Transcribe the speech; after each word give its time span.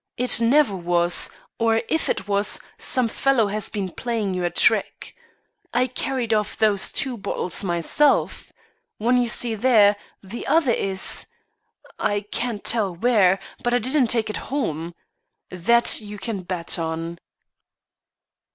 It 0.17 0.41
never 0.41 0.75
was, 0.75 1.29
or, 1.59 1.83
if 1.87 2.09
it 2.09 2.27
was, 2.27 2.59
some 2.79 3.07
fellow 3.07 3.45
has 3.45 3.69
been 3.69 3.91
playing 3.91 4.33
you 4.33 4.43
a 4.43 4.49
trick. 4.49 5.15
I 5.75 5.85
carried 5.85 6.33
off 6.33 6.57
those 6.57 6.91
two 6.91 7.17
bottles 7.19 7.63
myself. 7.63 8.51
One 8.97 9.15
you 9.17 9.27
see 9.29 9.53
there; 9.53 9.95
the 10.23 10.47
other 10.47 10.71
is 10.71 11.27
I 11.99 12.21
can't 12.31 12.63
tell 12.63 12.95
where; 12.95 13.39
but 13.63 13.75
I 13.75 13.77
didn't 13.77 14.07
take 14.07 14.31
it 14.31 14.37
home. 14.49 14.95
That 15.51 16.01
you 16.01 16.17
can 16.17 16.41
bet 16.41 16.79
on." 16.79 17.19